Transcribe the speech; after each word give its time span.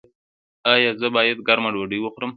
ایا 0.71 0.91
زه 1.01 1.07
باید 1.15 1.39
ګرمه 1.47 1.69
ډوډۍ 1.73 1.99
وخورم؟ 2.01 2.29